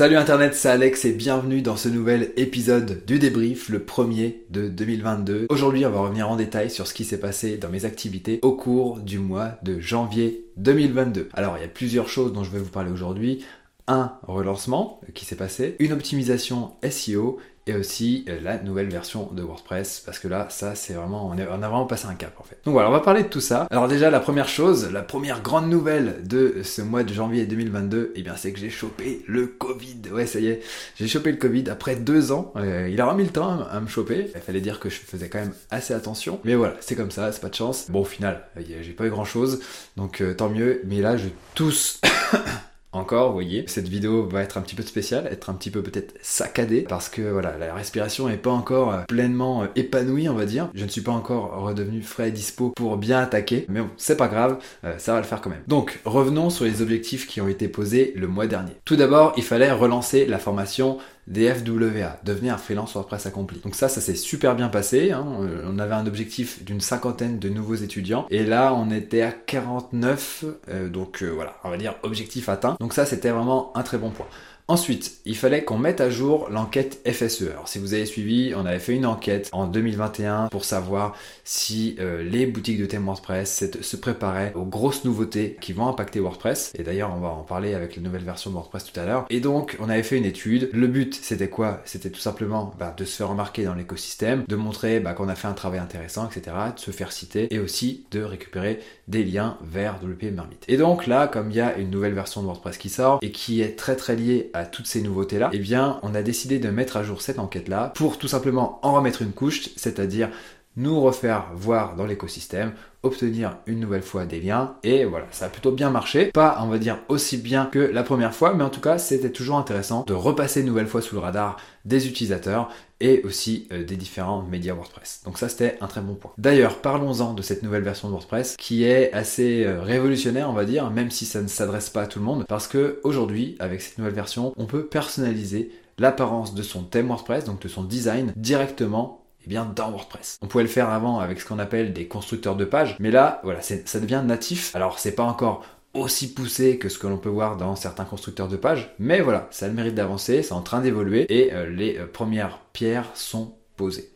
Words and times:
Salut 0.00 0.16
Internet, 0.16 0.54
c'est 0.54 0.70
Alex 0.70 1.04
et 1.04 1.12
bienvenue 1.12 1.60
dans 1.60 1.76
ce 1.76 1.90
nouvel 1.90 2.32
épisode 2.38 3.04
du 3.04 3.18
débrief, 3.18 3.68
le 3.68 3.80
premier 3.80 4.46
de 4.48 4.66
2022. 4.66 5.44
Aujourd'hui, 5.50 5.84
on 5.84 5.90
va 5.90 6.00
revenir 6.00 6.30
en 6.30 6.36
détail 6.36 6.70
sur 6.70 6.86
ce 6.86 6.94
qui 6.94 7.04
s'est 7.04 7.20
passé 7.20 7.58
dans 7.58 7.68
mes 7.68 7.84
activités 7.84 8.38
au 8.40 8.52
cours 8.52 8.98
du 9.00 9.18
mois 9.18 9.58
de 9.62 9.78
janvier 9.78 10.46
2022. 10.56 11.28
Alors, 11.34 11.58
il 11.58 11.60
y 11.60 11.66
a 11.66 11.68
plusieurs 11.68 12.08
choses 12.08 12.32
dont 12.32 12.44
je 12.44 12.50
vais 12.50 12.60
vous 12.60 12.70
parler 12.70 12.90
aujourd'hui 12.90 13.44
un 13.88 14.14
relancement 14.22 15.02
qui 15.14 15.26
s'est 15.26 15.36
passé, 15.36 15.76
une 15.80 15.92
optimisation 15.92 16.72
SEO 16.88 17.38
et 17.70 17.76
aussi 17.76 18.24
euh, 18.28 18.38
la 18.42 18.58
nouvelle 18.58 18.88
version 18.88 19.28
de 19.32 19.42
WordPress 19.42 20.02
parce 20.04 20.18
que 20.18 20.28
là 20.28 20.48
ça 20.50 20.74
c'est 20.74 20.92
vraiment 20.92 21.28
on, 21.28 21.38
a 21.38 21.44
vraiment 21.44 21.86
passé 21.86 22.06
un 22.06 22.14
cap 22.14 22.34
en 22.38 22.42
fait. 22.42 22.58
Donc 22.64 22.72
voilà 22.74 22.88
on 22.88 22.92
va 22.92 23.00
parler 23.00 23.22
de 23.22 23.28
tout 23.28 23.40
ça. 23.40 23.66
Alors 23.70 23.88
déjà 23.88 24.10
la 24.10 24.20
première 24.20 24.48
chose, 24.48 24.90
la 24.92 25.02
première 25.02 25.40
grande 25.40 25.68
nouvelle 25.68 26.22
de 26.24 26.62
ce 26.64 26.82
mois 26.82 27.04
de 27.04 27.12
janvier 27.12 27.46
2022, 27.46 28.12
et 28.14 28.20
eh 28.20 28.22
bien 28.22 28.34
c'est 28.36 28.52
que 28.52 28.58
j'ai 28.58 28.70
chopé 28.70 29.24
le 29.26 29.46
Covid. 29.46 30.10
Ouais 30.12 30.26
ça 30.26 30.40
y 30.40 30.48
est, 30.48 30.62
j'ai 30.96 31.08
chopé 31.08 31.30
le 31.30 31.38
Covid 31.38 31.70
après 31.70 31.96
deux 31.96 32.32
ans. 32.32 32.52
Euh, 32.56 32.88
il 32.90 33.00
a 33.00 33.06
remis 33.06 33.24
le 33.24 33.30
temps 33.30 33.60
à 33.70 33.80
me 33.80 33.86
choper. 33.86 34.30
Il 34.34 34.40
fallait 34.40 34.60
dire 34.60 34.80
que 34.80 34.88
je 34.88 34.96
faisais 34.96 35.28
quand 35.28 35.38
même 35.38 35.54
assez 35.70 35.94
attention. 35.94 36.40
Mais 36.44 36.54
voilà 36.56 36.74
c'est 36.80 36.96
comme 36.96 37.10
ça, 37.10 37.30
c'est 37.32 37.40
pas 37.40 37.50
de 37.50 37.54
chance. 37.54 37.90
Bon 37.90 38.00
au 38.00 38.04
final 38.04 38.44
j'ai 38.56 38.92
pas 38.92 39.06
eu 39.06 39.10
grand 39.10 39.24
chose 39.24 39.60
donc 39.96 40.20
euh, 40.20 40.34
tant 40.34 40.48
mieux. 40.48 40.82
Mais 40.84 41.00
là 41.00 41.16
je 41.16 41.28
tousse. 41.54 42.00
encore, 42.92 43.28
vous 43.28 43.34
voyez. 43.34 43.64
Cette 43.68 43.88
vidéo 43.88 44.26
va 44.26 44.42
être 44.42 44.58
un 44.58 44.62
petit 44.62 44.74
peu 44.74 44.82
spéciale, 44.82 45.28
être 45.30 45.50
un 45.50 45.54
petit 45.54 45.70
peu 45.70 45.82
peut-être 45.82 46.14
saccadée, 46.22 46.82
parce 46.82 47.08
que 47.08 47.22
voilà, 47.22 47.56
la 47.56 47.74
respiration 47.74 48.28
n'est 48.28 48.36
pas 48.36 48.50
encore 48.50 48.92
euh, 48.92 49.02
pleinement 49.08 49.62
euh, 49.62 49.66
épanouie, 49.76 50.28
on 50.28 50.34
va 50.34 50.46
dire. 50.46 50.70
Je 50.74 50.84
ne 50.84 50.90
suis 50.90 51.00
pas 51.00 51.12
encore 51.12 51.60
redevenu 51.62 52.02
frais 52.02 52.28
et 52.28 52.32
dispo 52.32 52.70
pour 52.70 52.96
bien 52.96 53.20
attaquer, 53.20 53.64
mais 53.68 53.80
bon, 53.80 53.90
c'est 53.96 54.16
pas 54.16 54.28
grave, 54.28 54.58
euh, 54.84 54.98
ça 54.98 55.12
va 55.12 55.18
le 55.18 55.26
faire 55.26 55.40
quand 55.40 55.50
même. 55.50 55.62
Donc, 55.68 56.00
revenons 56.04 56.50
sur 56.50 56.64
les 56.64 56.82
objectifs 56.82 57.26
qui 57.26 57.40
ont 57.40 57.48
été 57.48 57.68
posés 57.68 58.12
le 58.16 58.26
mois 58.26 58.46
dernier. 58.46 58.72
Tout 58.84 58.96
d'abord, 58.96 59.34
il 59.36 59.44
fallait 59.44 59.70
relancer 59.70 60.26
la 60.26 60.38
formation 60.38 60.98
des 61.26 61.52
FWA, 61.52 62.18
devenir 62.24 62.54
un 62.54 62.58
freelance 62.58 62.94
WordPress 62.94 63.26
accompli. 63.26 63.60
Donc 63.60 63.74
ça, 63.74 63.88
ça 63.88 64.00
s'est 64.00 64.14
super 64.14 64.56
bien 64.56 64.68
passé. 64.68 65.12
Hein. 65.12 65.24
On 65.64 65.78
avait 65.78 65.94
un 65.94 66.06
objectif 66.06 66.64
d'une 66.64 66.80
cinquantaine 66.80 67.38
de 67.38 67.48
nouveaux 67.48 67.76
étudiants. 67.76 68.26
Et 68.30 68.44
là, 68.44 68.74
on 68.74 68.90
était 68.90 69.22
à 69.22 69.32
49. 69.32 70.44
Euh, 70.68 70.88
donc 70.88 71.22
euh, 71.22 71.28
voilà, 71.28 71.56
on 71.64 71.70
va 71.70 71.76
dire 71.76 71.94
objectif 72.02 72.48
atteint. 72.48 72.76
Donc 72.80 72.94
ça, 72.94 73.06
c'était 73.06 73.30
vraiment 73.30 73.72
un 73.76 73.82
très 73.82 73.98
bon 73.98 74.10
point. 74.10 74.26
Ensuite, 74.70 75.18
il 75.24 75.36
fallait 75.36 75.64
qu'on 75.64 75.78
mette 75.78 76.00
à 76.00 76.10
jour 76.10 76.48
l'enquête 76.48 77.00
FSE. 77.04 77.50
Alors 77.50 77.66
si 77.66 77.80
vous 77.80 77.92
avez 77.92 78.06
suivi, 78.06 78.54
on 78.54 78.64
avait 78.64 78.78
fait 78.78 78.94
une 78.94 79.04
enquête 79.04 79.48
en 79.50 79.66
2021 79.66 80.46
pour 80.46 80.64
savoir 80.64 81.16
si 81.42 81.96
euh, 81.98 82.22
les 82.22 82.46
boutiques 82.46 82.78
de 82.78 82.86
thème 82.86 83.04
WordPress 83.04 83.64
se 83.80 83.96
préparaient 83.96 84.52
aux 84.54 84.64
grosses 84.64 85.04
nouveautés 85.04 85.56
qui 85.60 85.72
vont 85.72 85.88
impacter 85.88 86.20
WordPress. 86.20 86.70
Et 86.78 86.84
d'ailleurs, 86.84 87.12
on 87.12 87.18
va 87.18 87.30
en 87.30 87.42
parler 87.42 87.74
avec 87.74 87.96
la 87.96 88.02
nouvelle 88.02 88.22
version 88.22 88.50
de 88.50 88.54
WordPress 88.54 88.84
tout 88.84 89.00
à 89.00 89.06
l'heure. 89.06 89.26
Et 89.28 89.40
donc, 89.40 89.76
on 89.80 89.90
avait 89.90 90.04
fait 90.04 90.18
une 90.18 90.24
étude. 90.24 90.70
Le 90.72 90.86
but, 90.86 91.18
c'était 91.20 91.48
quoi? 91.48 91.82
C'était 91.84 92.10
tout 92.10 92.20
simplement 92.20 92.72
bah, 92.78 92.94
de 92.96 93.04
se 93.04 93.16
faire 93.16 93.30
remarquer 93.30 93.64
dans 93.64 93.74
l'écosystème, 93.74 94.44
de 94.46 94.54
montrer 94.54 95.00
bah, 95.00 95.14
qu'on 95.14 95.28
a 95.28 95.34
fait 95.34 95.48
un 95.48 95.52
travail 95.52 95.80
intéressant, 95.80 96.28
etc., 96.28 96.56
de 96.76 96.78
se 96.78 96.92
faire 96.92 97.10
citer 97.10 97.52
et 97.52 97.58
aussi 97.58 98.04
de 98.12 98.22
récupérer 98.22 98.78
des 99.10 99.24
liens 99.24 99.58
vers 99.62 99.96
WP 100.02 100.32
Marmite. 100.32 100.64
Et 100.68 100.76
donc 100.76 101.06
là, 101.06 101.26
comme 101.26 101.50
il 101.50 101.56
y 101.56 101.60
a 101.60 101.76
une 101.76 101.90
nouvelle 101.90 102.14
version 102.14 102.40
de 102.40 102.46
WordPress 102.46 102.78
qui 102.78 102.88
sort 102.88 103.18
et 103.22 103.32
qui 103.32 103.60
est 103.60 103.76
très 103.76 103.96
très 103.96 104.14
liée 104.14 104.50
à 104.54 104.64
toutes 104.64 104.86
ces 104.86 105.02
nouveautés-là, 105.02 105.50
eh 105.52 105.58
bien, 105.58 105.98
on 106.02 106.14
a 106.14 106.22
décidé 106.22 106.58
de 106.58 106.70
mettre 106.70 106.96
à 106.96 107.02
jour 107.02 107.20
cette 107.20 107.38
enquête-là 107.38 107.92
pour 107.96 108.18
tout 108.18 108.28
simplement 108.28 108.78
en 108.82 108.92
remettre 108.92 109.22
une 109.22 109.32
couche, 109.32 109.70
c'est-à-dire 109.76 110.30
nous 110.76 111.00
refaire 111.00 111.46
voir 111.54 111.96
dans 111.96 112.06
l'écosystème, 112.06 112.72
obtenir 113.02 113.56
une 113.66 113.80
nouvelle 113.80 114.02
fois 114.02 114.26
des 114.26 114.40
liens 114.40 114.74
et 114.82 115.04
voilà, 115.04 115.26
ça 115.30 115.46
a 115.46 115.48
plutôt 115.48 115.72
bien 115.72 115.90
marché. 115.90 116.26
Pas, 116.26 116.58
on 116.62 116.68
va 116.68 116.78
dire, 116.78 116.98
aussi 117.08 117.38
bien 117.38 117.66
que 117.66 117.78
la 117.78 118.02
première 118.02 118.34
fois, 118.34 118.54
mais 118.54 118.64
en 118.64 118.70
tout 118.70 118.80
cas, 118.80 118.98
c'était 118.98 119.30
toujours 119.30 119.56
intéressant 119.56 120.04
de 120.06 120.14
repasser 120.14 120.60
une 120.60 120.66
nouvelle 120.66 120.86
fois 120.86 121.02
sous 121.02 121.14
le 121.14 121.20
radar 121.20 121.56
des 121.84 122.06
utilisateurs 122.06 122.70
et 123.00 123.22
aussi 123.24 123.66
euh, 123.72 123.84
des 123.84 123.96
différents 123.96 124.42
médias 124.42 124.74
WordPress. 124.74 125.22
Donc 125.24 125.38
ça, 125.38 125.48
c'était 125.48 125.78
un 125.80 125.86
très 125.86 126.02
bon 126.02 126.14
point. 126.14 126.32
D'ailleurs, 126.36 126.80
parlons-en 126.80 127.32
de 127.32 127.42
cette 127.42 127.62
nouvelle 127.62 127.82
version 127.82 128.08
de 128.08 128.12
WordPress 128.12 128.56
qui 128.58 128.84
est 128.84 129.12
assez 129.12 129.64
euh, 129.64 129.80
révolutionnaire, 129.80 130.50
on 130.50 130.54
va 130.54 130.66
dire, 130.66 130.90
même 130.90 131.10
si 131.10 131.24
ça 131.24 131.40
ne 131.40 131.48
s'adresse 131.48 131.88
pas 131.88 132.02
à 132.02 132.06
tout 132.06 132.18
le 132.18 132.26
monde, 132.26 132.44
parce 132.48 132.68
que 132.68 133.00
aujourd'hui, 133.02 133.56
avec 133.58 133.80
cette 133.80 133.98
nouvelle 133.98 134.14
version, 134.14 134.52
on 134.56 134.66
peut 134.66 134.84
personnaliser 134.84 135.72
l'apparence 135.98 136.54
de 136.54 136.62
son 136.62 136.82
thème 136.82 137.08
WordPress, 137.08 137.44
donc 137.44 137.60
de 137.60 137.68
son 137.68 137.84
design, 137.84 138.32
directement 138.36 139.19
eh 139.44 139.48
bien 139.48 139.64
dans 139.64 139.90
WordPress. 139.90 140.38
On 140.42 140.46
pouvait 140.46 140.64
le 140.64 140.70
faire 140.70 140.90
avant 140.90 141.20
avec 141.20 141.40
ce 141.40 141.46
qu'on 141.46 141.58
appelle 141.58 141.92
des 141.92 142.06
constructeurs 142.06 142.56
de 142.56 142.64
pages, 142.64 142.96
mais 142.98 143.10
là, 143.10 143.40
voilà, 143.44 143.60
ça 143.62 144.00
devient 144.00 144.22
natif. 144.24 144.74
Alors 144.74 144.98
c'est 144.98 145.14
pas 145.14 145.24
encore 145.24 145.64
aussi 145.94 146.32
poussé 146.32 146.78
que 146.78 146.88
ce 146.88 146.98
que 146.98 147.06
l'on 147.06 147.18
peut 147.18 147.28
voir 147.28 147.56
dans 147.56 147.74
certains 147.74 148.04
constructeurs 148.04 148.48
de 148.48 148.56
pages, 148.56 148.94
mais 148.98 149.20
voilà, 149.20 149.48
ça 149.50 149.66
a 149.66 149.68
le 149.68 149.74
mérite 149.74 149.94
d'avancer, 149.94 150.42
c'est 150.42 150.52
en 150.52 150.62
train 150.62 150.80
d'évoluer 150.80 151.26
et 151.28 151.52
euh, 151.52 151.68
les 151.68 151.98
euh, 151.98 152.06
premières 152.06 152.60
pierres 152.72 153.10
sont 153.14 153.54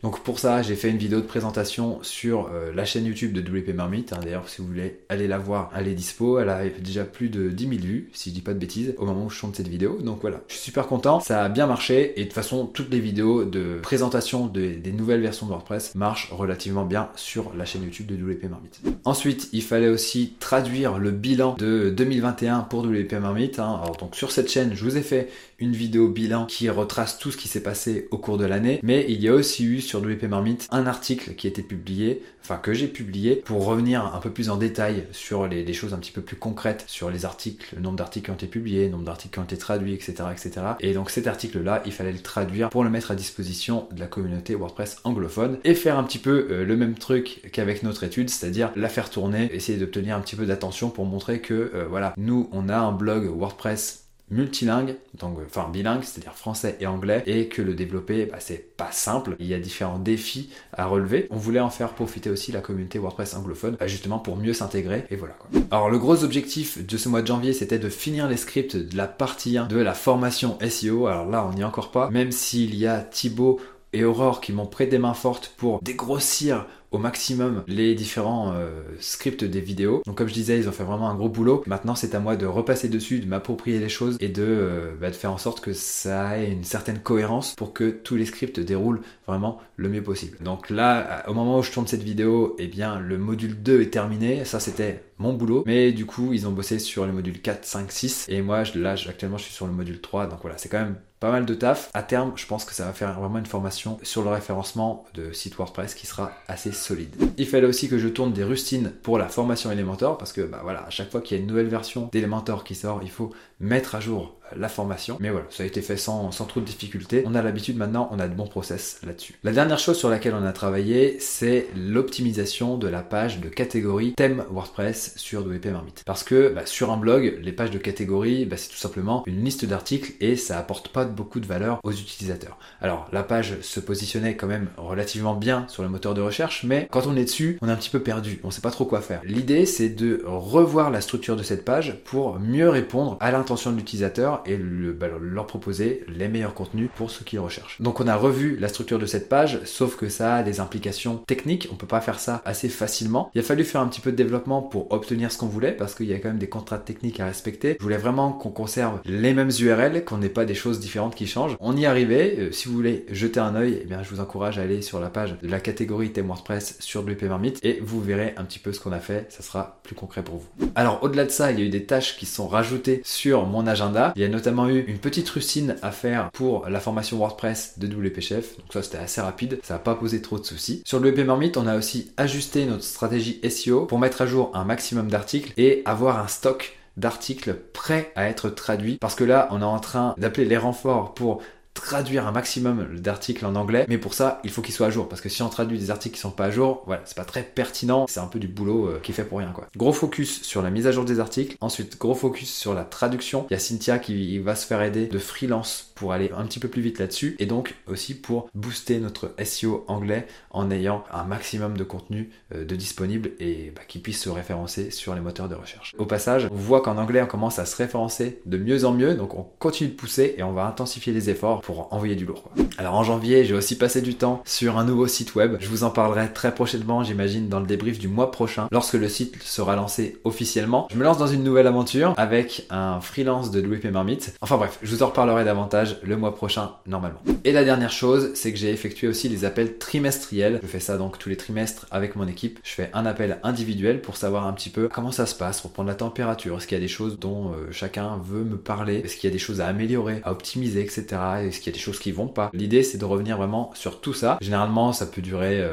donc 0.03 0.19
pour 0.21 0.39
ça, 0.39 0.61
j'ai 0.61 0.75
fait 0.75 0.89
une 0.89 0.97
vidéo 0.97 1.19
de 1.19 1.25
présentation 1.25 1.99
sur 2.01 2.49
euh, 2.53 2.71
la 2.73 2.85
chaîne 2.85 3.05
YouTube 3.05 3.33
de 3.33 3.41
WP 3.41 3.73
Marmite. 3.73 4.13
Hein. 4.13 4.19
D'ailleurs, 4.23 4.49
si 4.49 4.61
vous 4.61 4.67
voulez 4.67 4.99
aller 5.09 5.27
la 5.27 5.37
voir, 5.37 5.71
elle 5.75 5.87
est 5.87 5.93
dispo. 5.93 6.39
Elle 6.39 6.49
a 6.49 6.67
déjà 6.69 7.03
plus 7.03 7.29
de 7.29 7.49
10 7.49 7.67
000 7.67 7.81
vues, 7.81 8.09
si 8.13 8.29
je 8.29 8.35
dis 8.35 8.41
pas 8.41 8.53
de 8.53 8.59
bêtises, 8.59 8.93
au 8.97 9.05
moment 9.05 9.25
où 9.25 9.29
je 9.29 9.35
chante 9.35 9.55
cette 9.55 9.67
vidéo. 9.67 9.99
Donc 10.01 10.19
voilà, 10.21 10.41
je 10.47 10.55
suis 10.55 10.63
super 10.63 10.87
content. 10.87 11.19
Ça 11.19 11.43
a 11.43 11.49
bien 11.49 11.67
marché. 11.67 12.13
Et 12.19 12.21
de 12.21 12.25
toute 12.25 12.33
façon, 12.33 12.65
toutes 12.65 12.91
les 12.91 12.99
vidéos 12.99 13.45
de 13.45 13.79
présentation 13.81 14.47
des 14.47 14.91
nouvelles 14.91 15.21
versions 15.21 15.45
de 15.45 15.51
WordPress 15.51 15.95
marchent 15.95 16.31
relativement 16.31 16.85
bien 16.85 17.09
sur 17.15 17.53
la 17.55 17.65
chaîne 17.65 17.83
YouTube 17.83 18.07
de 18.07 18.15
WP 18.15 18.49
Marmite. 18.49 18.81
Ensuite, 19.03 19.49
il 19.53 19.63
fallait 19.63 19.89
aussi 19.89 20.33
traduire 20.39 20.97
le 20.97 21.11
bilan 21.11 21.55
de 21.57 21.89
2021 21.89 22.61
pour 22.61 22.83
WP 22.85 23.13
Marmite. 23.13 23.59
Hein. 23.59 23.79
Alors 23.83 23.97
donc 23.97 24.15
sur 24.15 24.31
cette 24.31 24.49
chaîne, 24.49 24.73
je 24.75 24.83
vous 24.83 24.97
ai 24.97 25.01
fait 25.01 25.29
une 25.59 25.73
vidéo 25.73 26.07
bilan 26.07 26.45
qui 26.45 26.69
retrace 26.69 27.17
tout 27.17 27.31
ce 27.31 27.37
qui 27.37 27.47
s'est 27.47 27.63
passé 27.63 28.07
au 28.11 28.17
cours 28.17 28.37
de 28.37 28.45
l'année. 28.45 28.79
Mais 28.83 29.05
il 29.07 29.21
y 29.21 29.27
a 29.27 29.33
aussi 29.33 29.65
eu 29.65 29.81
sur 29.81 30.01
WP 30.01 30.23
Marmite 30.23 30.67
un 30.71 30.87
article 30.87 31.35
qui 31.35 31.47
a 31.47 31.49
été 31.49 31.61
publié, 31.61 32.23
enfin 32.41 32.57
que 32.57 32.73
j'ai 32.73 32.87
publié, 32.87 33.37
pour 33.37 33.65
revenir 33.65 34.13
un 34.13 34.19
peu 34.19 34.29
plus 34.29 34.49
en 34.49 34.57
détail 34.57 35.05
sur 35.11 35.47
les, 35.47 35.73
choses 35.73 35.93
un 35.93 35.97
petit 35.97 36.11
peu 36.11 36.21
plus 36.21 36.37
concrètes, 36.37 36.83
sur 36.87 37.09
les 37.09 37.25
articles, 37.25 37.75
le 37.75 37.81
nombre 37.81 37.97
d'articles 37.97 38.25
qui 38.25 38.31
ont 38.31 38.35
été 38.35 38.47
publiés, 38.47 38.85
le 38.85 38.91
nombre 38.91 39.05
d'articles 39.05 39.33
qui 39.33 39.39
ont 39.39 39.43
été 39.43 39.57
traduits, 39.57 39.93
etc., 39.93 40.13
etc. 40.31 40.51
Et 40.79 40.93
donc 40.93 41.09
cet 41.09 41.27
article-là, 41.27 41.81
il 41.85 41.91
fallait 41.91 42.11
le 42.11 42.19
traduire 42.19 42.69
pour 42.69 42.83
le 42.83 42.89
mettre 42.89 43.11
à 43.11 43.15
disposition 43.15 43.87
de 43.91 43.99
la 43.99 44.07
communauté 44.07 44.55
WordPress 44.55 44.97
anglophone 45.03 45.57
et 45.63 45.75
faire 45.75 45.97
un 45.97 46.03
petit 46.03 46.19
peu 46.19 46.47
euh, 46.49 46.65
le 46.65 46.77
même 46.77 46.95
truc 46.95 47.41
qu'avec 47.51 47.83
notre 47.83 48.03
étude, 48.03 48.29
c'est-à-dire 48.29 48.71
la 48.75 48.89
faire 48.89 49.09
tourner, 49.09 49.53
essayer 49.53 49.77
d'obtenir 49.77 50.15
un 50.15 50.21
petit 50.21 50.35
peu 50.35 50.45
d'attention 50.45 50.89
pour 50.89 51.05
montrer 51.05 51.39
que 51.39 51.71
euh, 51.73 51.85
voilà, 51.89 52.13
nous 52.17 52.49
on 52.51 52.69
a 52.69 52.77
un 52.77 52.91
blog 52.91 53.25
WordPress 53.25 54.04
multilingue, 54.31 54.95
donc 55.19 55.37
enfin 55.45 55.69
bilingue, 55.71 56.03
c'est-à-dire 56.03 56.33
français 56.33 56.77
et 56.79 56.87
anglais, 56.87 57.23
et 57.25 57.47
que 57.47 57.61
le 57.61 57.73
développer, 57.73 58.25
bah, 58.25 58.37
c'est 58.39 58.75
pas 58.75 58.91
simple. 58.91 59.35
Il 59.39 59.47
y 59.47 59.53
a 59.53 59.59
différents 59.59 59.99
défis 59.99 60.49
à 60.73 60.85
relever. 60.85 61.27
On 61.29 61.37
voulait 61.37 61.59
en 61.59 61.69
faire 61.69 61.89
profiter 61.93 62.29
aussi 62.29 62.51
la 62.51 62.61
communauté 62.61 62.99
WordPress 62.99 63.35
anglophone, 63.35 63.77
bah, 63.79 63.87
justement 63.87 64.19
pour 64.19 64.37
mieux 64.37 64.53
s'intégrer, 64.53 65.05
et 65.09 65.15
voilà 65.15 65.35
quoi. 65.35 65.49
Alors 65.71 65.89
le 65.89 65.99
gros 65.99 66.23
objectif 66.23 66.85
de 66.85 66.97
ce 66.97 67.09
mois 67.09 67.21
de 67.21 67.27
janvier, 67.27 67.53
c'était 67.53 67.79
de 67.79 67.89
finir 67.89 68.27
les 68.27 68.37
scripts 68.37 68.75
de 68.75 68.97
la 68.97 69.07
partie 69.07 69.57
1 69.57 69.67
de 69.67 69.77
la 69.77 69.93
formation 69.93 70.57
SEO. 70.67 71.07
Alors 71.07 71.29
là, 71.29 71.45
on 71.45 71.53
n'y 71.53 71.61
est 71.61 71.65
encore 71.65 71.91
pas, 71.91 72.09
même 72.09 72.31
s'il 72.31 72.75
y 72.75 72.87
a 72.87 73.01
Thibaut 73.01 73.59
et 73.93 74.03
Aurore 74.03 74.41
qui 74.41 74.51
m'ont 74.51 74.65
prêté 74.65 74.91
des 74.91 74.97
mains 74.99 75.13
fortes 75.13 75.53
pour 75.57 75.81
dégrossir 75.81 76.65
au 76.95 76.97
maximum 76.97 77.63
les 77.67 77.93
différents 77.93 78.53
euh, 78.53 78.69
scripts 78.99 79.43
des 79.43 79.59
vidéos. 79.59 80.01
Donc 80.05 80.17
comme 80.17 80.29
je 80.29 80.33
disais, 80.33 80.57
ils 80.57 80.69
ont 80.69 80.71
fait 80.71 80.85
vraiment 80.85 81.09
un 81.09 81.15
gros 81.15 81.27
boulot. 81.27 81.61
Maintenant, 81.67 81.93
c'est 81.93 82.15
à 82.15 82.21
moi 82.21 82.37
de 82.37 82.45
repasser 82.45 82.87
dessus, 82.87 83.19
de 83.19 83.27
m'approprier 83.27 83.79
les 83.79 83.89
choses 83.89 84.15
et 84.21 84.29
de, 84.29 84.43
euh, 84.45 84.91
bah, 84.99 85.11
faire 85.11 85.33
en 85.33 85.37
sorte 85.37 85.59
que 85.59 85.73
ça 85.73 86.39
ait 86.39 86.49
une 86.49 86.63
certaine 86.63 86.99
cohérence 86.99 87.53
pour 87.55 87.73
que 87.73 87.89
tous 87.89 88.15
les 88.15 88.25
scripts 88.25 88.61
déroulent 88.61 89.01
vraiment 89.27 89.59
le 89.75 89.89
mieux 89.89 90.03
possible. 90.03 90.37
Donc 90.41 90.69
là, 90.69 91.25
au 91.27 91.33
moment 91.33 91.59
où 91.59 91.63
je 91.63 91.71
tourne 91.71 91.87
cette 91.87 92.03
vidéo, 92.03 92.55
eh 92.59 92.67
bien 92.67 92.97
le 92.99 93.17
module 93.17 93.61
2 93.61 93.81
est 93.81 93.91
terminé. 93.91 94.45
Ça, 94.45 94.61
c'était 94.61 95.03
mon 95.17 95.33
boulot. 95.33 95.63
Mais 95.65 95.91
du 95.91 96.05
coup, 96.05 96.31
ils 96.31 96.47
ont 96.47 96.51
bossé 96.51 96.79
sur 96.79 97.05
le 97.05 97.11
module 97.11 97.41
4, 97.41 97.65
5, 97.65 97.91
6. 97.91 98.25
Et 98.29 98.41
moi, 98.41 98.63
là, 98.75 98.95
actuellement, 99.07 99.37
je 99.37 99.43
suis 99.43 99.53
sur 99.53 99.67
le 99.67 99.73
module 99.73 99.99
3. 99.99 100.27
Donc 100.27 100.39
voilà, 100.41 100.57
c'est 100.57 100.69
quand 100.69 100.79
même 100.79 100.95
pas 101.25 101.31
mal 101.31 101.45
de 101.47 101.55
taf. 101.55 101.89
À 101.95 102.03
terme, 102.03 102.33
je 102.35 102.45
pense 102.45 102.65
que 102.65 102.73
ça 102.75 102.85
va 102.85 102.93
faire 102.93 103.19
vraiment 103.19 103.39
une 103.39 103.47
formation 103.47 103.97
sur 104.03 104.21
le 104.21 104.29
référencement 104.29 105.05
de 105.15 105.31
site 105.31 105.55
WordPress 105.57 105.95
qui 105.95 106.05
sera 106.05 106.31
assez 106.47 106.71
solide. 106.71 107.15
Il 107.37 107.47
fallait 107.47 107.65
aussi 107.65 107.89
que 107.89 107.97
je 107.97 108.07
tourne 108.07 108.31
des 108.31 108.43
rustines 108.43 108.91
pour 109.01 109.17
la 109.17 109.27
formation 109.27 109.71
Elementor 109.71 110.19
parce 110.19 110.31
que 110.31 110.41
bah 110.41 110.59
voilà, 110.61 110.85
à 110.85 110.91
chaque 110.91 111.09
fois 111.09 111.21
qu'il 111.21 111.35
y 111.35 111.39
a 111.39 111.41
une 111.41 111.49
nouvelle 111.49 111.67
version 111.67 112.09
d'Elementor 112.11 112.63
qui 112.63 112.75
sort, 112.75 112.99
il 113.01 113.09
faut 113.09 113.31
mettre 113.59 113.95
à 113.95 114.01
jour 114.01 114.35
la 114.55 114.69
formation. 114.69 115.17
Mais 115.19 115.29
voilà, 115.29 115.45
ça 115.49 115.63
a 115.63 115.65
été 115.65 115.81
fait 115.81 115.97
sans, 115.97 116.31
sans 116.31 116.45
trop 116.45 116.59
de 116.59 116.65
difficultés. 116.65 117.23
On 117.25 117.35
a 117.35 117.41
l'habitude 117.41 117.77
maintenant, 117.77 118.09
on 118.11 118.19
a 118.19 118.27
de 118.27 118.33
bons 118.33 118.47
process 118.47 118.99
là-dessus. 119.05 119.35
La 119.43 119.51
dernière 119.51 119.79
chose 119.79 119.97
sur 119.97 120.09
laquelle 120.09 120.33
on 120.33 120.45
a 120.45 120.53
travaillé, 120.53 121.17
c'est 121.19 121.67
l'optimisation 121.75 122.77
de 122.77 122.87
la 122.87 123.01
page 123.01 123.39
de 123.39 123.49
catégorie 123.49 124.13
thème 124.13 124.43
WordPress 124.49 125.13
sur 125.17 125.41
WP 125.41 125.67
Marmite. 125.67 126.03
Parce 126.05 126.23
que 126.23 126.49
bah, 126.49 126.65
sur 126.65 126.91
un 126.91 126.97
blog, 126.97 127.39
les 127.41 127.51
pages 127.51 127.71
de 127.71 127.77
catégorie, 127.77 128.45
bah, 128.45 128.57
c'est 128.57 128.69
tout 128.69 128.75
simplement 128.75 129.23
une 129.25 129.43
liste 129.43 129.65
d'articles 129.65 130.13
et 130.19 130.35
ça 130.35 130.57
apporte 130.57 130.89
pas 130.89 131.05
beaucoup 131.05 131.39
de 131.39 131.45
valeur 131.45 131.79
aux 131.83 131.91
utilisateurs. 131.91 132.57
Alors 132.81 133.07
la 133.11 133.23
page 133.23 133.61
se 133.61 133.79
positionnait 133.79 134.35
quand 134.35 134.47
même 134.47 134.67
relativement 134.77 135.35
bien 135.35 135.65
sur 135.67 135.83
le 135.83 135.89
moteur 135.89 136.13
de 136.13 136.21
recherche, 136.21 136.63
mais 136.63 136.87
quand 136.91 137.07
on 137.07 137.15
est 137.15 137.25
dessus, 137.25 137.57
on 137.61 137.69
est 137.69 137.71
un 137.71 137.75
petit 137.75 137.89
peu 137.89 137.99
perdu, 137.99 138.39
on 138.43 138.51
sait 138.51 138.61
pas 138.61 138.71
trop 138.71 138.85
quoi 138.85 139.01
faire. 139.01 139.21
L'idée 139.23 139.65
c'est 139.65 139.89
de 139.89 140.21
revoir 140.25 140.91
la 140.91 141.01
structure 141.01 141.35
de 141.35 141.43
cette 141.43 141.65
page 141.65 141.97
pour 142.05 142.39
mieux 142.39 142.69
répondre 142.69 143.17
à 143.19 143.31
l'intention 143.31 143.71
de 143.71 143.77
l'utilisateur 143.77 144.34
et 144.45 144.57
bah, 144.57 145.07
leur 145.19 145.47
proposer 145.47 146.05
les 146.07 146.27
meilleurs 146.27 146.53
contenus 146.53 146.89
pour 146.95 147.11
ce 147.11 147.23
qu'ils 147.23 147.39
recherchent. 147.39 147.81
Donc 147.81 147.99
on 147.99 148.07
a 148.07 148.15
revu 148.15 148.57
la 148.57 148.67
structure 148.67 148.99
de 148.99 149.05
cette 149.05 149.29
page, 149.29 149.59
sauf 149.65 149.95
que 149.95 150.09
ça 150.09 150.35
a 150.35 150.43
des 150.43 150.59
implications 150.59 151.17
techniques, 151.17 151.67
on 151.71 151.75
peut 151.75 151.87
pas 151.87 152.01
faire 152.01 152.19
ça 152.19 152.41
assez 152.45 152.69
facilement. 152.69 153.31
Il 153.35 153.39
a 153.39 153.43
fallu 153.43 153.63
faire 153.63 153.81
un 153.81 153.87
petit 153.87 154.01
peu 154.01 154.11
de 154.11 154.15
développement 154.15 154.61
pour 154.61 154.91
obtenir 154.91 155.31
ce 155.31 155.37
qu'on 155.37 155.47
voulait 155.47 155.71
parce 155.71 155.95
qu'il 155.95 156.07
y 156.07 156.13
a 156.13 156.19
quand 156.19 156.29
même 156.29 156.37
des 156.37 156.49
contrats 156.49 156.77
techniques 156.77 157.19
à 157.19 157.25
respecter. 157.25 157.75
Je 157.79 157.83
voulais 157.83 157.97
vraiment 157.97 158.31
qu'on 158.31 158.49
conserve 158.49 158.99
les 159.05 159.33
mêmes 159.33 159.51
URL, 159.59 160.03
qu'on 160.05 160.17
n'ait 160.17 160.29
pas 160.29 160.45
des 160.45 160.55
choses 160.55 160.79
différentes 160.79 161.15
qui 161.15 161.27
changent. 161.27 161.57
On 161.59 161.75
y 161.75 161.85
arrivait. 161.85 162.35
Euh, 162.39 162.51
si 162.51 162.67
vous 162.67 162.75
voulez 162.75 163.05
jeter 163.09 163.39
un 163.39 163.55
œil, 163.55 163.79
eh 163.81 163.85
bien 163.85 164.03
je 164.03 164.09
vous 164.09 164.19
encourage 164.19 164.59
à 164.59 164.61
aller 164.61 164.81
sur 164.81 164.99
la 164.99 165.09
page 165.09 165.37
de 165.41 165.47
la 165.47 165.59
catégorie 165.59 166.11
thème 166.11 166.27
WordPress 166.27 166.77
sur 166.79 167.01
WP 167.01 167.23
Marmite 167.23 167.59
et 167.63 167.79
vous 167.81 168.01
verrez 168.01 168.33
un 168.37 168.43
petit 168.43 168.59
peu 168.59 168.73
ce 168.73 168.79
qu'on 168.79 168.91
a 168.91 168.99
fait. 168.99 169.25
Ça 169.29 169.43
sera 169.43 169.79
plus 169.83 169.95
concret 169.95 170.23
pour 170.23 170.37
vous. 170.37 170.69
Alors 170.75 171.03
au-delà 171.03 171.25
de 171.25 171.29
ça, 171.29 171.51
il 171.51 171.59
y 171.59 171.61
a 171.61 171.65
eu 171.65 171.69
des 171.69 171.85
tâches 171.85 172.17
qui 172.17 172.25
sont 172.25 172.47
rajoutées 172.47 173.01
sur 173.03 173.45
mon 173.45 173.67
agenda. 173.67 174.13
Il 174.15 174.21
a 174.25 174.29
notamment 174.29 174.69
eu 174.69 174.81
une 174.81 174.97
petite 174.97 175.29
rustine 175.29 175.75
à 175.81 175.91
faire 175.91 176.29
pour 176.31 176.67
la 176.69 176.79
formation 176.79 177.17
WordPress 177.17 177.79
de 177.79 177.87
WP 177.87 178.19
Chef. 178.21 178.57
Donc 178.57 178.73
ça 178.73 178.83
c'était 178.83 178.97
assez 178.97 179.21
rapide. 179.21 179.59
Ça 179.63 179.75
n'a 179.75 179.79
pas 179.79 179.95
posé 179.95 180.21
trop 180.21 180.39
de 180.39 180.45
soucis. 180.45 180.81
Sur 180.85 180.99
WP 180.99 181.19
Marmite, 181.19 181.57
on 181.57 181.67
a 181.67 181.77
aussi 181.77 182.11
ajusté 182.17 182.65
notre 182.65 182.83
stratégie 182.83 183.39
SEO 183.49 183.85
pour 183.85 183.99
mettre 183.99 184.21
à 184.21 184.25
jour 184.25 184.51
un 184.53 184.65
maximum 184.65 185.09
d'articles 185.09 185.53
et 185.57 185.81
avoir 185.85 186.19
un 186.19 186.27
stock 186.27 186.77
d'articles 186.97 187.55
prêts 187.73 188.11
à 188.15 188.29
être 188.29 188.49
traduits 188.49 188.97
parce 188.99 189.15
que 189.15 189.23
là 189.25 189.49
on 189.51 189.61
est 189.61 189.65
en 189.65 189.79
train 189.79 190.15
d'appeler 190.17 190.45
les 190.45 190.57
renforts 190.57 191.13
pour 191.13 191.41
traduire 191.75 192.25
un 192.25 192.31
maximum 192.31 192.99
d'articles 192.99 193.45
en 193.45 193.55
anglais, 193.55 193.85
mais 193.87 193.99
pour 193.99 194.15
ça, 194.15 194.39
il 194.43 194.49
faut 194.49 194.63
qu'ils 194.63 194.73
soient 194.73 194.87
à 194.87 194.89
jour, 194.89 195.07
parce 195.07 195.21
que 195.21 195.29
si 195.29 195.43
on 195.43 195.49
traduit 195.49 195.77
des 195.77 195.91
articles 195.91 196.15
qui 196.15 196.21
sont 196.21 196.31
pas 196.31 196.45
à 196.45 196.51
jour, 196.51 196.81
voilà, 196.87 197.03
c'est 197.05 197.15
pas 197.15 197.25
très 197.25 197.43
pertinent, 197.43 198.07
c'est 198.09 198.19
un 198.19 198.27
peu 198.27 198.39
du 198.39 198.47
boulot 198.47 198.87
euh, 198.87 198.99
qui 199.03 199.13
fait 199.13 199.23
pour 199.23 199.37
rien, 199.39 199.51
quoi. 199.53 199.67
Gros 199.75 199.93
focus 199.93 200.41
sur 200.41 200.61
la 200.61 200.71
mise 200.71 200.87
à 200.87 200.91
jour 200.91 201.05
des 201.05 201.19
articles, 201.19 201.55
ensuite 201.61 201.99
gros 201.99 202.15
focus 202.15 202.51
sur 202.51 202.73
la 202.73 202.83
traduction. 202.83 203.45
Il 203.49 203.53
y 203.53 203.57
a 203.57 203.59
Cynthia 203.59 203.99
qui 203.99 204.39
va 204.39 204.55
se 204.55 204.65
faire 204.65 204.81
aider 204.81 205.05
de 205.05 205.19
freelance 205.19 205.91
pour 205.95 206.13
aller 206.13 206.31
un 206.35 206.45
petit 206.45 206.59
peu 206.59 206.67
plus 206.67 206.81
vite 206.81 206.99
là-dessus, 206.99 207.35
et 207.39 207.45
donc 207.45 207.75
aussi 207.87 208.13
pour 208.13 208.49
booster 208.53 208.99
notre 208.99 209.33
SEO 209.43 209.85
anglais 209.87 210.27
en 210.51 210.69
ayant 210.69 211.03
un 211.11 211.23
maximum 211.23 211.77
de 211.77 211.83
contenu 211.83 212.29
euh, 212.53 212.65
de 212.65 212.75
disponible 212.75 213.31
et 213.39 213.71
bah, 213.75 213.81
qui 213.87 213.99
puisse 213.99 214.21
se 214.21 214.29
référencer 214.29 214.91
sur 214.91 215.15
les 215.15 215.21
moteurs 215.21 215.49
de 215.49 215.55
recherche. 215.55 215.95
Au 215.97 216.05
passage, 216.05 216.47
on 216.51 216.55
voit 216.55 216.81
qu'en 216.81 216.97
anglais, 216.97 217.21
on 217.21 217.27
commence 217.27 217.59
à 217.59 217.65
se 217.65 217.75
référencer 217.77 218.41
de 218.45 218.57
mieux 218.57 218.85
en 218.85 218.91
mieux, 218.91 219.15
donc 219.15 219.35
on 219.35 219.47
continue 219.59 219.89
de 219.89 219.95
pousser 219.95 220.35
et 220.37 220.43
on 220.43 220.53
va 220.53 220.65
intensifier 220.65 221.13
les 221.13 221.29
efforts 221.29 221.61
pour 221.61 221.93
envoyer 221.93 222.15
du 222.15 222.25
lourd. 222.25 222.51
Alors 222.77 222.95
en 222.95 223.03
janvier, 223.03 223.45
j'ai 223.45 223.53
aussi 223.53 223.77
passé 223.77 224.01
du 224.01 224.15
temps 224.15 224.41
sur 224.45 224.77
un 224.77 224.83
nouveau 224.83 225.07
site 225.07 225.35
web. 225.35 225.57
Je 225.59 225.69
vous 225.69 225.83
en 225.83 225.89
parlerai 225.89 226.33
très 226.33 226.53
prochainement, 226.53 227.03
j'imagine, 227.03 227.47
dans 227.47 227.59
le 227.59 227.65
débrief 227.65 227.99
du 227.99 228.07
mois 228.07 228.31
prochain, 228.31 228.67
lorsque 228.71 228.95
le 228.95 229.07
site 229.07 229.41
sera 229.43 229.75
lancé 229.75 230.19
officiellement. 230.23 230.87
Je 230.91 230.97
me 230.97 231.03
lance 231.03 231.17
dans 231.17 231.27
une 231.27 231.43
nouvelle 231.43 231.67
aventure 231.67 232.13
avec 232.17 232.65
un 232.69 232.99
freelance 232.99 233.51
de 233.51 233.61
WP 233.61 233.85
Marmite. 233.85 234.35
Enfin 234.41 234.57
bref, 234.57 234.77
je 234.81 234.93
vous 234.93 235.03
en 235.03 235.07
reparlerai 235.07 235.45
davantage 235.45 235.84
le 236.03 236.17
mois 236.17 236.35
prochain 236.35 236.71
normalement. 236.85 237.19
Et 237.43 237.51
la 237.51 237.63
dernière 237.63 237.91
chose, 237.91 238.31
c'est 238.33 238.51
que 238.51 238.57
j'ai 238.57 238.71
effectué 238.71 239.07
aussi 239.07 239.29
les 239.29 239.45
appels 239.45 239.77
trimestriels. 239.77 240.59
Je 240.61 240.67
fais 240.67 240.79
ça 240.79 240.97
donc 240.97 241.19
tous 241.19 241.29
les 241.29 241.37
trimestres 241.37 241.85
avec 241.91 242.15
mon 242.15 242.27
équipe. 242.27 242.59
Je 242.63 242.71
fais 242.71 242.89
un 242.93 243.05
appel 243.05 243.39
individuel 243.43 244.01
pour 244.01 244.17
savoir 244.17 244.47
un 244.47 244.53
petit 244.53 244.69
peu 244.69 244.87
comment 244.87 245.11
ça 245.11 245.25
se 245.25 245.35
passe, 245.35 245.61
pour 245.61 245.71
prendre 245.71 245.89
la 245.89 245.95
température. 245.95 246.57
Est-ce 246.57 246.67
qu'il 246.67 246.77
y 246.77 246.81
a 246.81 246.83
des 246.83 246.87
choses 246.87 247.19
dont 247.19 247.51
euh, 247.51 247.71
chacun 247.71 248.17
veut 248.17 248.43
me 248.43 248.57
parler? 248.57 248.97
Est-ce 248.97 249.15
qu'il 249.15 249.29
y 249.29 249.31
a 249.31 249.33
des 249.33 249.39
choses 249.39 249.61
à 249.61 249.67
améliorer, 249.67 250.21
à 250.23 250.31
optimiser, 250.31 250.81
etc. 250.81 251.05
Est-ce 251.43 251.59
qu'il 251.59 251.67
y 251.67 251.75
a 251.75 251.77
des 251.77 251.83
choses 251.83 251.99
qui 251.99 252.11
vont 252.11 252.27
pas? 252.27 252.49
L'idée 252.53 252.83
c'est 252.83 252.97
de 252.97 253.05
revenir 253.05 253.37
vraiment 253.37 253.71
sur 253.73 254.01
tout 254.01 254.13
ça. 254.13 254.37
Généralement 254.41 254.93
ça 254.93 255.05
peut 255.05 255.21
durer 255.21 255.63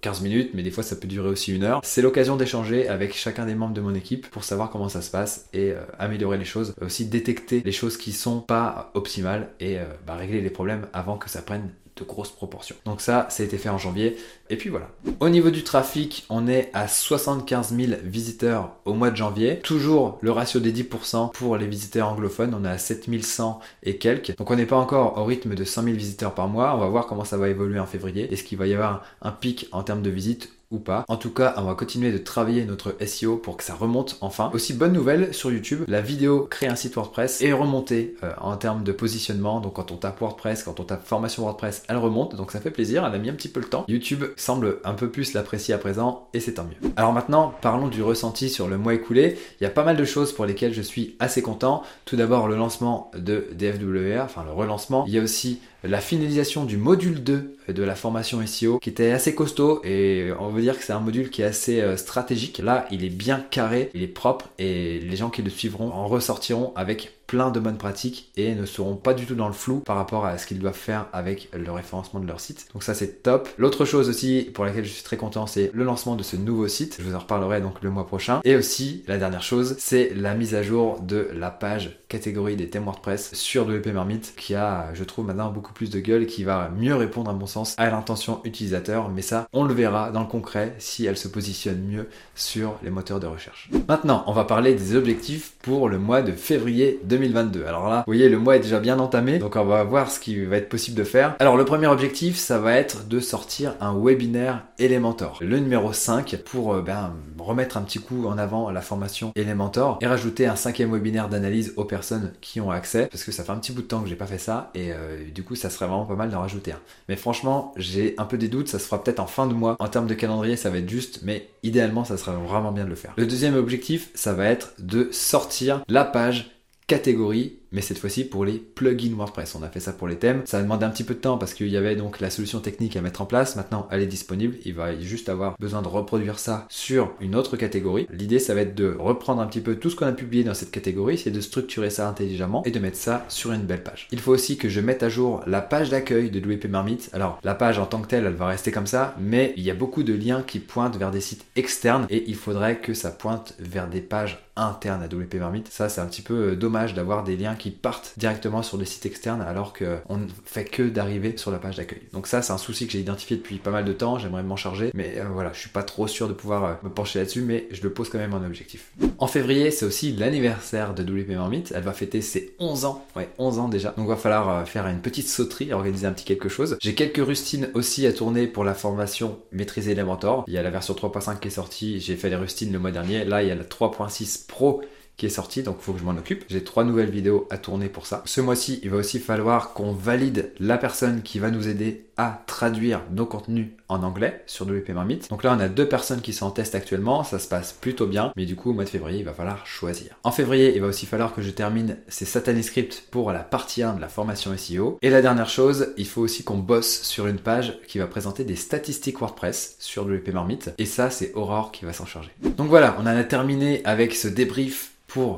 15 0.00 0.20
euh, 0.20 0.22
minutes, 0.22 0.50
mais 0.54 0.62
des 0.62 0.70
fois 0.70 0.82
ça 0.82 0.96
peut 0.96 1.08
durer 1.08 1.28
aussi 1.28 1.54
une 1.54 1.64
heure. 1.64 1.80
C'est 1.84 2.02
l'occasion 2.02 2.36
d'échanger 2.36 2.88
avec 2.88 3.14
chacun 3.14 3.46
des 3.46 3.54
membres 3.54 3.74
de 3.74 3.80
mon 3.80 3.94
équipe 3.94 4.28
pour 4.30 4.44
savoir 4.44 4.70
comment 4.70 4.88
ça 4.88 5.02
se 5.02 5.10
passe 5.10 5.46
et 5.52 5.72
euh, 5.72 5.80
améliorer 5.98 6.38
les 6.38 6.44
choses. 6.44 6.74
Aussi 6.80 7.06
détecter 7.06 7.62
les 7.64 7.72
choses 7.72 7.96
qui 7.96 8.12
sont 8.12 8.40
pas 8.40 8.90
optimales 8.94 9.48
et 9.60 9.78
euh, 9.78 9.84
bah, 10.06 10.14
régler 10.14 10.40
les 10.40 10.50
problèmes 10.50 10.86
avant 10.92 11.16
que 11.16 11.28
ça 11.28 11.42
prenne 11.42 11.70
de 11.96 12.04
grosses 12.04 12.30
proportions. 12.30 12.76
Donc 12.84 13.00
ça, 13.00 13.26
ça 13.30 13.42
a 13.42 13.46
été 13.46 13.56
fait 13.56 13.68
en 13.68 13.78
janvier. 13.78 14.16
Et 14.50 14.56
puis 14.56 14.68
voilà. 14.68 14.90
Au 15.20 15.28
niveau 15.28 15.50
du 15.50 15.64
trafic, 15.64 16.26
on 16.28 16.46
est 16.46 16.70
à 16.74 16.88
75 16.88 17.74
000 17.74 17.92
visiteurs 18.04 18.76
au 18.84 18.92
mois 18.92 19.10
de 19.10 19.16
janvier. 19.16 19.60
Toujours 19.60 20.18
le 20.20 20.30
ratio 20.30 20.60
des 20.60 20.72
10% 20.72 21.32
pour 21.32 21.56
les 21.56 21.66
visiteurs 21.66 22.08
anglophones. 22.08 22.54
On 22.54 22.64
est 22.64 22.70
à 22.70 22.78
7100 22.78 23.60
et 23.82 23.96
quelques. 23.96 24.36
Donc 24.36 24.50
on 24.50 24.56
n'est 24.56 24.66
pas 24.66 24.76
encore 24.76 25.16
au 25.18 25.24
rythme 25.24 25.54
de 25.54 25.64
100 25.64 25.84
000 25.84 25.96
visiteurs 25.96 26.34
par 26.34 26.48
mois. 26.48 26.74
On 26.74 26.78
va 26.78 26.88
voir 26.88 27.06
comment 27.06 27.24
ça 27.24 27.38
va 27.38 27.48
évoluer 27.48 27.80
en 27.80 27.86
février. 27.86 28.32
Est-ce 28.32 28.44
qu'il 28.44 28.58
va 28.58 28.66
y 28.66 28.74
avoir 28.74 29.02
un 29.22 29.32
pic 29.32 29.68
en 29.72 29.82
termes 29.82 30.02
de 30.02 30.10
visites 30.10 30.52
ou 30.70 30.78
pas. 30.78 31.04
En 31.08 31.16
tout 31.16 31.30
cas, 31.30 31.54
on 31.56 31.62
va 31.62 31.74
continuer 31.74 32.12
de 32.12 32.18
travailler 32.18 32.64
notre 32.64 32.96
SEO 33.04 33.36
pour 33.36 33.56
que 33.56 33.64
ça 33.64 33.74
remonte 33.74 34.18
enfin. 34.20 34.50
Aussi, 34.52 34.74
bonne 34.74 34.92
nouvelle 34.92 35.32
sur 35.32 35.50
YouTube, 35.50 35.84
la 35.88 36.00
vidéo 36.00 36.46
créer 36.50 36.68
un 36.68 36.76
site 36.76 36.94
WordPress 36.94 37.42
est 37.42 37.52
remontée 37.52 38.16
euh, 38.22 38.32
en 38.40 38.56
termes 38.56 38.84
de 38.84 38.92
positionnement. 38.92 39.60
Donc 39.60 39.74
quand 39.74 39.90
on 39.90 39.96
tape 39.96 40.20
WordPress, 40.20 40.62
quand 40.62 40.80
on 40.80 40.84
tape 40.84 41.06
formation 41.06 41.42
WordPress, 41.42 41.84
elle 41.88 41.96
remonte. 41.96 42.34
Donc 42.34 42.52
ça 42.52 42.60
fait 42.60 42.70
plaisir, 42.70 43.04
elle 43.06 43.14
a 43.14 43.18
mis 43.18 43.30
un 43.30 43.34
petit 43.34 43.48
peu 43.48 43.60
le 43.60 43.66
temps. 43.66 43.84
YouTube 43.88 44.24
semble 44.36 44.78
un 44.84 44.94
peu 44.94 45.10
plus 45.10 45.32
l'apprécier 45.34 45.74
à 45.74 45.78
présent 45.78 46.28
et 46.34 46.40
c'est 46.40 46.54
tant 46.54 46.64
mieux. 46.64 46.90
Alors 46.96 47.12
maintenant, 47.12 47.54
parlons 47.60 47.88
du 47.88 48.02
ressenti 48.02 48.48
sur 48.48 48.68
le 48.68 48.78
mois 48.78 48.94
écoulé. 48.94 49.38
Il 49.60 49.64
y 49.64 49.66
a 49.66 49.70
pas 49.70 49.84
mal 49.84 49.96
de 49.96 50.04
choses 50.04 50.32
pour 50.32 50.46
lesquelles 50.46 50.74
je 50.74 50.82
suis 50.82 51.16
assez 51.18 51.42
content. 51.42 51.82
Tout 52.04 52.16
d'abord, 52.16 52.48
le 52.48 52.56
lancement 52.56 53.10
de 53.16 53.48
DFWA, 53.54 54.24
enfin 54.24 54.44
le 54.44 54.52
relancement. 54.52 55.04
Il 55.06 55.14
y 55.14 55.18
a 55.18 55.22
aussi 55.22 55.60
la 55.84 56.00
finalisation 56.00 56.64
du 56.64 56.76
module 56.76 57.22
2 57.22 57.56
de 57.68 57.82
la 57.82 57.94
formation 57.94 58.44
SEO 58.46 58.78
qui 58.78 58.90
était 58.90 59.12
assez 59.12 59.34
costaud 59.34 59.80
et 59.84 60.30
on 60.38 60.48
veut 60.48 60.62
dire 60.62 60.78
que 60.78 60.84
c'est 60.84 60.92
un 60.92 61.00
module 61.00 61.30
qui 61.30 61.42
est 61.42 61.46
assez 61.46 61.80
euh, 61.80 61.96
stratégique. 61.96 62.58
Là, 62.58 62.86
il 62.90 63.04
est 63.04 63.10
bien 63.10 63.44
carré, 63.50 63.90
il 63.94 64.02
est 64.02 64.08
propre 64.08 64.48
et 64.58 64.98
les 65.00 65.16
gens 65.16 65.30
qui 65.30 65.42
le 65.42 65.50
suivront 65.50 65.92
en 65.92 66.06
ressortiront 66.06 66.72
avec 66.76 67.15
plein 67.26 67.50
de 67.50 67.60
bonnes 67.60 67.78
pratiques 67.78 68.30
et 68.36 68.54
ne 68.54 68.66
seront 68.66 68.96
pas 68.96 69.14
du 69.14 69.26
tout 69.26 69.34
dans 69.34 69.48
le 69.48 69.52
flou 69.52 69.80
par 69.80 69.96
rapport 69.96 70.26
à 70.26 70.38
ce 70.38 70.46
qu'ils 70.46 70.58
doivent 70.58 70.74
faire 70.74 71.06
avec 71.12 71.48
le 71.52 71.70
référencement 71.72 72.20
de 72.20 72.26
leur 72.26 72.40
site. 72.40 72.68
Donc 72.72 72.82
ça 72.82 72.94
c'est 72.94 73.22
top. 73.22 73.48
L'autre 73.58 73.84
chose 73.84 74.08
aussi 74.08 74.48
pour 74.54 74.64
laquelle 74.64 74.84
je 74.84 74.92
suis 74.92 75.02
très 75.02 75.16
content 75.16 75.46
c'est 75.46 75.70
le 75.74 75.84
lancement 75.84 76.16
de 76.16 76.22
ce 76.22 76.36
nouveau 76.36 76.68
site. 76.68 76.96
Je 76.98 77.04
vous 77.04 77.14
en 77.14 77.18
reparlerai 77.18 77.60
donc 77.60 77.82
le 77.82 77.90
mois 77.90 78.06
prochain. 78.06 78.40
Et 78.44 78.56
aussi 78.56 79.04
la 79.06 79.18
dernière 79.18 79.42
chose 79.42 79.76
c'est 79.78 80.12
la 80.14 80.34
mise 80.34 80.54
à 80.54 80.62
jour 80.62 81.00
de 81.00 81.28
la 81.34 81.50
page 81.50 81.98
catégorie 82.08 82.56
des 82.56 82.70
thèmes 82.70 82.84
WordPress 82.84 83.34
sur 83.34 83.66
WP 83.66 83.88
Marmite 83.88 84.34
qui 84.36 84.54
a 84.54 84.94
je 84.94 85.02
trouve 85.02 85.26
maintenant 85.26 85.50
beaucoup 85.50 85.72
plus 85.72 85.90
de 85.90 85.98
gueule 85.98 86.26
qui 86.26 86.44
va 86.44 86.70
mieux 86.76 86.94
répondre 86.94 87.30
à 87.30 87.34
mon 87.34 87.46
sens 87.46 87.74
à 87.78 87.90
l'intention 87.90 88.40
utilisateur. 88.44 89.08
Mais 89.08 89.22
ça 89.22 89.48
on 89.52 89.64
le 89.64 89.74
verra 89.74 90.10
dans 90.10 90.20
le 90.20 90.26
concret 90.26 90.74
si 90.78 91.06
elle 91.06 91.16
se 91.16 91.28
positionne 91.28 91.82
mieux 91.82 92.08
sur 92.34 92.74
les 92.82 92.90
moteurs 92.90 93.20
de 93.20 93.26
recherche. 93.26 93.68
Maintenant 93.88 94.24
on 94.26 94.32
va 94.32 94.44
parler 94.44 94.74
des 94.74 94.94
objectifs 94.94 95.54
pour 95.62 95.88
le 95.88 95.98
mois 95.98 96.22
de 96.22 96.32
février 96.32 97.00
2020. 97.04 97.15
2022. 97.16 97.64
Alors 97.64 97.88
là, 97.88 97.98
vous 98.06 98.12
voyez, 98.12 98.28
le 98.28 98.38
mois 98.38 98.56
est 98.56 98.60
déjà 98.60 98.78
bien 98.78 98.98
entamé, 98.98 99.38
donc 99.38 99.56
on 99.56 99.64
va 99.64 99.82
voir 99.84 100.10
ce 100.10 100.20
qui 100.20 100.44
va 100.44 100.56
être 100.56 100.68
possible 100.68 100.96
de 100.96 101.04
faire. 101.04 101.34
Alors 101.38 101.56
le 101.56 101.64
premier 101.64 101.86
objectif, 101.86 102.36
ça 102.36 102.58
va 102.58 102.74
être 102.74 103.08
de 103.08 103.20
sortir 103.20 103.74
un 103.80 103.98
webinaire 103.98 104.64
Elementor, 104.78 105.38
le 105.40 105.58
numéro 105.58 105.92
5, 105.92 106.36
pour 106.44 106.74
euh, 106.74 106.82
ben, 106.82 107.14
remettre 107.38 107.78
un 107.78 107.82
petit 107.82 107.98
coup 107.98 108.26
en 108.26 108.36
avant 108.36 108.70
la 108.70 108.82
formation 108.82 109.32
Elementor 109.34 109.98
et 110.02 110.06
rajouter 110.06 110.46
un 110.46 110.56
cinquième 110.56 110.92
webinaire 110.92 111.28
d'analyse 111.28 111.72
aux 111.76 111.84
personnes 111.84 112.32
qui 112.42 112.60
ont 112.60 112.70
accès, 112.70 113.06
parce 113.10 113.24
que 113.24 113.32
ça 113.32 113.44
fait 113.44 113.52
un 113.52 113.56
petit 113.56 113.72
bout 113.72 113.82
de 113.82 113.86
temps 113.86 114.02
que 114.02 114.08
j'ai 114.08 114.16
pas 114.16 114.26
fait 114.26 114.38
ça, 114.38 114.70
et 114.74 114.92
euh, 114.92 115.24
du 115.34 115.42
coup 115.42 115.54
ça 115.54 115.70
serait 115.70 115.86
vraiment 115.86 116.04
pas 116.04 116.16
mal 116.16 116.28
d'en 116.30 116.40
rajouter 116.40 116.72
un. 116.72 116.80
Mais 117.08 117.16
franchement, 117.16 117.72
j'ai 117.76 118.14
un 118.18 118.24
peu 118.24 118.36
des 118.36 118.48
doutes, 118.48 118.68
ça 118.68 118.78
se 118.78 118.84
fera 118.84 119.02
peut-être 119.02 119.20
en 119.20 119.26
fin 119.26 119.46
de 119.46 119.54
mois. 119.54 119.76
En 119.78 119.88
termes 119.88 120.06
de 120.06 120.14
calendrier, 120.14 120.56
ça 120.56 120.68
va 120.68 120.78
être 120.78 120.90
juste, 120.90 121.20
mais 121.22 121.48
idéalement, 121.62 122.04
ça 122.04 122.16
serait 122.16 122.36
vraiment 122.36 122.72
bien 122.72 122.84
de 122.84 122.90
le 122.90 122.96
faire. 122.96 123.14
Le 123.16 123.26
deuxième 123.26 123.56
objectif, 123.56 124.10
ça 124.14 124.32
va 124.32 124.46
être 124.46 124.74
de 124.78 125.08
sortir 125.12 125.82
la 125.88 126.04
page 126.04 126.55
catégorie 126.86 127.58
mais 127.72 127.80
cette 127.80 127.98
fois-ci 127.98 128.24
pour 128.24 128.44
les 128.44 128.58
plugins 128.58 129.14
WordPress. 129.14 129.54
On 129.54 129.62
a 129.62 129.68
fait 129.68 129.80
ça 129.80 129.92
pour 129.92 130.08
les 130.08 130.16
thèmes. 130.16 130.42
Ça 130.44 130.58
a 130.58 130.62
demandé 130.62 130.84
un 130.84 130.90
petit 130.90 131.04
peu 131.04 131.14
de 131.14 131.20
temps 131.20 131.38
parce 131.38 131.54
qu'il 131.54 131.68
y 131.68 131.76
avait 131.76 131.96
donc 131.96 132.20
la 132.20 132.30
solution 132.30 132.60
technique 132.60 132.96
à 132.96 133.02
mettre 133.02 133.22
en 133.22 133.26
place. 133.26 133.56
Maintenant, 133.56 133.88
elle 133.90 134.02
est 134.02 134.06
disponible. 134.06 134.56
Il 134.64 134.74
va 134.74 134.98
juste 135.00 135.28
avoir 135.28 135.56
besoin 135.58 135.82
de 135.82 135.88
reproduire 135.88 136.38
ça 136.38 136.66
sur 136.68 137.12
une 137.20 137.34
autre 137.34 137.56
catégorie. 137.56 138.06
L'idée, 138.10 138.38
ça 138.38 138.54
va 138.54 138.62
être 138.62 138.74
de 138.74 138.96
reprendre 138.98 139.40
un 139.40 139.46
petit 139.46 139.60
peu 139.60 139.76
tout 139.76 139.90
ce 139.90 139.96
qu'on 139.96 140.06
a 140.06 140.12
publié 140.12 140.44
dans 140.44 140.54
cette 140.54 140.70
catégorie, 140.70 141.18
c'est 141.18 141.30
de 141.30 141.40
structurer 141.40 141.90
ça 141.90 142.08
intelligemment 142.08 142.62
et 142.64 142.70
de 142.70 142.78
mettre 142.78 142.96
ça 142.96 143.24
sur 143.28 143.52
une 143.52 143.62
belle 143.62 143.82
page. 143.82 144.08
Il 144.12 144.20
faut 144.20 144.32
aussi 144.32 144.56
que 144.56 144.68
je 144.68 144.80
mette 144.80 145.02
à 145.02 145.08
jour 145.08 145.42
la 145.46 145.60
page 145.60 145.90
d'accueil 145.90 146.30
de 146.30 146.40
WP 146.40 146.66
Marmite. 146.66 147.10
Alors, 147.12 147.38
la 147.44 147.54
page 147.54 147.78
en 147.78 147.86
tant 147.86 148.00
que 148.00 148.08
telle, 148.08 148.26
elle 148.26 148.34
va 148.34 148.46
rester 148.46 148.72
comme 148.72 148.86
ça, 148.86 149.14
mais 149.18 149.52
il 149.56 149.62
y 149.62 149.70
a 149.70 149.74
beaucoup 149.74 150.02
de 150.02 150.14
liens 150.14 150.42
qui 150.46 150.58
pointent 150.58 150.96
vers 150.96 151.10
des 151.10 151.20
sites 151.20 151.44
externes 151.56 152.06
et 152.10 152.24
il 152.28 152.36
faudrait 152.36 152.78
que 152.78 152.94
ça 152.94 153.10
pointe 153.10 153.54
vers 153.58 153.88
des 153.88 154.00
pages 154.00 154.46
internes 154.56 155.02
à 155.02 155.06
WP 155.06 155.34
Marmite. 155.34 155.68
Ça, 155.70 155.88
c'est 155.88 156.00
un 156.00 156.06
petit 156.06 156.22
peu 156.22 156.52
euh, 156.52 156.56
dommage 156.56 156.94
d'avoir 156.94 157.24
des 157.24 157.36
liens 157.36 157.55
qui 157.56 157.70
partent 157.70 158.14
directement 158.16 158.62
sur 158.62 158.78
des 158.78 158.84
sites 158.84 159.06
externes 159.06 159.42
alors 159.42 159.72
qu'on 159.72 160.16
ne 160.16 160.26
fait 160.44 160.64
que 160.64 160.82
d'arriver 160.82 161.36
sur 161.36 161.50
la 161.50 161.58
page 161.58 161.76
d'accueil. 161.76 162.02
Donc 162.12 162.26
ça, 162.26 162.42
c'est 162.42 162.52
un 162.52 162.58
souci 162.58 162.86
que 162.86 162.92
j'ai 162.92 163.00
identifié 163.00 163.36
depuis 163.36 163.56
pas 163.58 163.70
mal 163.70 163.84
de 163.84 163.92
temps, 163.92 164.18
j'aimerais 164.18 164.42
m'en 164.42 164.56
charger, 164.56 164.90
mais 164.94 165.14
euh, 165.18 165.24
voilà, 165.32 165.52
je 165.52 165.60
suis 165.60 165.70
pas 165.70 165.82
trop 165.82 166.06
sûr 166.06 166.28
de 166.28 166.32
pouvoir 166.32 166.64
euh, 166.64 166.74
me 166.82 166.88
pencher 166.88 167.18
là-dessus, 167.18 167.42
mais 167.42 167.68
je 167.70 167.82
le 167.82 167.92
pose 167.92 168.08
quand 168.08 168.18
même 168.18 168.34
en 168.34 168.44
objectif. 168.44 168.92
En 169.18 169.26
février, 169.26 169.70
c'est 169.70 169.84
aussi 169.84 170.12
l'anniversaire 170.12 170.94
de 170.94 171.02
WP 171.02 171.30
Marmite, 171.30 171.72
elle 171.74 171.82
va 171.82 171.92
fêter 171.92 172.20
ses 172.20 172.54
11 172.58 172.84
ans, 172.84 173.04
ouais, 173.16 173.28
11 173.38 173.58
ans 173.58 173.68
déjà, 173.68 173.94
donc 173.96 174.08
va 174.08 174.16
falloir 174.16 174.48
euh, 174.48 174.64
faire 174.64 174.86
une 174.86 175.00
petite 175.00 175.28
sauterie, 175.28 175.72
organiser 175.72 176.06
un 176.06 176.12
petit 176.12 176.24
quelque 176.24 176.48
chose. 176.48 176.76
J'ai 176.80 176.94
quelques 176.94 177.24
rustines 177.24 177.68
aussi 177.74 178.06
à 178.06 178.12
tourner 178.12 178.46
pour 178.46 178.64
la 178.64 178.74
formation 178.74 179.38
Maîtriser 179.52 179.92
Elementor. 179.92 180.44
Il 180.46 180.54
y 180.54 180.58
a 180.58 180.62
la 180.62 180.70
version 180.70 180.94
3.5 180.94 181.38
qui 181.40 181.48
est 181.48 181.50
sortie, 181.50 182.00
j'ai 182.00 182.16
fait 182.16 182.30
les 182.30 182.36
rustines 182.36 182.72
le 182.72 182.78
mois 182.78 182.90
dernier, 182.90 183.24
là 183.24 183.42
il 183.42 183.48
y 183.48 183.52
a 183.52 183.54
la 183.54 183.64
3.6 183.64 184.46
Pro 184.46 184.82
qui 185.16 185.26
est 185.26 185.30
sorti, 185.30 185.62
donc 185.62 185.76
il 185.80 185.84
faut 185.84 185.92
que 185.92 185.98
je 185.98 186.04
m'en 186.04 186.16
occupe. 186.16 186.44
J'ai 186.48 186.62
trois 186.62 186.84
nouvelles 186.84 187.10
vidéos 187.10 187.46
à 187.50 187.58
tourner 187.58 187.88
pour 187.88 188.06
ça. 188.06 188.22
Ce 188.26 188.40
mois-ci, 188.40 188.80
il 188.82 188.90
va 188.90 188.98
aussi 188.98 189.18
falloir 189.18 189.72
qu'on 189.72 189.92
valide 189.92 190.52
la 190.60 190.76
personne 190.78 191.22
qui 191.22 191.38
va 191.38 191.50
nous 191.50 191.68
aider 191.68 192.06
à 192.18 192.42
traduire 192.46 193.02
nos 193.10 193.26
contenus 193.26 193.68
en 193.88 194.02
anglais 194.02 194.42
sur 194.46 194.66
WP 194.66 194.90
Marmite. 194.90 195.28
Donc 195.28 195.42
là, 195.42 195.54
on 195.56 195.60
a 195.60 195.68
deux 195.68 195.88
personnes 195.88 196.22
qui 196.22 196.32
sont 196.32 196.46
en 196.46 196.50
test 196.50 196.74
actuellement, 196.74 197.24
ça 197.24 197.38
se 197.38 197.48
passe 197.48 197.72
plutôt 197.72 198.06
bien, 198.06 198.32
mais 198.36 198.46
du 198.46 198.56
coup, 198.56 198.70
au 198.70 198.72
mois 198.72 198.84
de 198.84 198.88
février, 198.88 199.18
il 199.18 199.24
va 199.24 199.34
falloir 199.34 199.66
choisir. 199.66 200.16
En 200.24 200.32
février, 200.32 200.74
il 200.74 200.80
va 200.80 200.88
aussi 200.88 201.06
falloir 201.06 201.34
que 201.34 201.42
je 201.42 201.50
termine 201.50 201.98
ces 202.08 202.24
satané 202.24 202.62
scripts 202.62 203.04
pour 203.10 203.32
la 203.32 203.40
partie 203.40 203.82
1 203.82 203.94
de 203.94 204.00
la 204.00 204.08
formation 204.08 204.56
SEO. 204.56 204.98
Et 205.02 205.10
la 205.10 205.22
dernière 205.22 205.48
chose, 205.48 205.88
il 205.96 206.06
faut 206.06 206.22
aussi 206.22 206.42
qu'on 206.42 206.58
bosse 206.58 207.02
sur 207.02 207.26
une 207.26 207.38
page 207.38 207.78
qui 207.86 207.98
va 207.98 208.06
présenter 208.06 208.44
des 208.44 208.56
statistiques 208.56 209.20
WordPress 209.20 209.76
sur 209.78 210.04
WP 210.06 210.32
Marmite. 210.32 210.72
Et 210.78 210.86
ça, 210.86 211.10
c'est 211.10 211.32
Aurore 211.34 211.70
qui 211.70 211.84
va 211.84 211.92
s'en 211.92 212.06
charger. 212.06 212.30
Donc 212.42 212.68
voilà, 212.68 212.96
on 212.98 213.02
en 213.02 213.06
a 213.06 213.24
terminé 213.24 213.82
avec 213.84 214.14
ce 214.14 214.28
débrief 214.28 214.92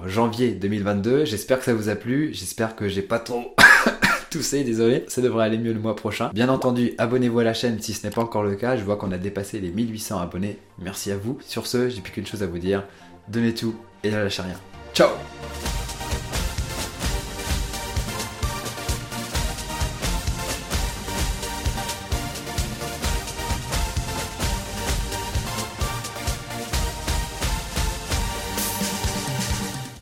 janvier 0.07 0.53
2022. 0.53 1.25
J'espère 1.25 1.59
que 1.59 1.65
ça 1.65 1.75
vous 1.75 1.89
a 1.89 1.95
plu. 1.95 2.31
J'espère 2.33 2.77
que 2.77 2.89
j'ai 2.89 3.03
pas 3.03 3.19
trop 3.19 3.55
tousser, 4.31 4.65
désolé. 4.65 5.05
Ça 5.09 5.21
devrait 5.21 5.45
aller 5.45 5.59
mieux 5.59 5.73
le 5.73 5.81
mois 5.81 5.97
prochain. 5.97 6.31
Bien 6.33 6.49
entendu, 6.49 6.93
abonnez-vous 6.99 7.41
à 7.41 7.45
la 7.45 7.55
chaîne 7.55 7.81
si 7.81 7.95
ce 7.95 8.07
n'est 8.07 8.13
pas 8.13 8.23
encore 8.23 8.43
le 8.43 8.57
cas. 8.57 8.77
Je 8.77 8.85
vois 8.85 8.97
qu'on 8.97 9.13
a 9.13 9.19
dépassé 9.19 9.61
les 9.61 9.71
1800 9.71 10.21
abonnés. 10.21 10.59
Merci 10.79 11.13
à 11.13 11.17
vous. 11.17 11.39
Sur 11.47 11.67
ce, 11.67 11.89
j'ai 11.89 12.01
plus 12.01 12.13
qu'une 12.13 12.27
chose 12.27 12.43
à 12.43 12.47
vous 12.47 12.59
dire. 12.59 12.85
Donnez 13.29 13.55
tout 13.55 13.75
et 14.03 14.11
ne 14.11 14.17
lâchez 14.17 14.43
rien. 14.43 14.59
Ciao 14.95 15.11